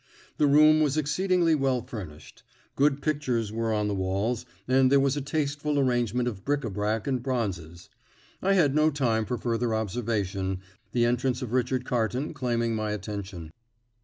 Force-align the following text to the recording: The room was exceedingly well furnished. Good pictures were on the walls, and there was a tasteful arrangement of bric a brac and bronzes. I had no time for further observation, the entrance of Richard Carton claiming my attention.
The 0.37 0.47
room 0.47 0.81
was 0.81 0.97
exceedingly 0.97 1.53
well 1.53 1.83
furnished. 1.83 2.41
Good 2.75 3.03
pictures 3.03 3.51
were 3.51 3.71
on 3.71 3.87
the 3.87 3.93
walls, 3.93 4.47
and 4.67 4.91
there 4.91 4.99
was 4.99 5.15
a 5.15 5.21
tasteful 5.21 5.77
arrangement 5.77 6.27
of 6.27 6.43
bric 6.43 6.63
a 6.63 6.71
brac 6.71 7.05
and 7.05 7.21
bronzes. 7.21 7.87
I 8.41 8.53
had 8.53 8.73
no 8.73 8.89
time 8.89 9.25
for 9.27 9.37
further 9.37 9.75
observation, 9.75 10.61
the 10.91 11.05
entrance 11.05 11.43
of 11.43 11.53
Richard 11.53 11.85
Carton 11.85 12.33
claiming 12.33 12.73
my 12.75 12.89
attention. 12.93 13.51